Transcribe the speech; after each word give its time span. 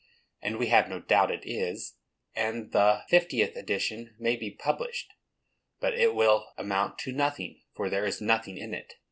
And 0.41 0.57
we 0.57 0.65
have 0.69 0.89
no 0.89 0.99
doubt 0.99 1.29
it 1.29 1.41
is; 1.45 1.97
and 2.33 2.71
the 2.71 3.03
fiftieth 3.07 3.55
edition 3.55 4.15
may 4.17 4.35
be 4.35 4.49
published; 4.49 5.13
but 5.79 5.93
it 5.93 6.15
will 6.15 6.47
amount 6.57 6.97
to 7.01 7.11
nothing, 7.11 7.61
for 7.75 7.87
there 7.87 8.05
is 8.07 8.19
nothing 8.19 8.57
in 8.57 8.73
it. 8.73 8.95